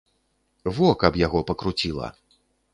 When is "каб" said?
1.05-1.21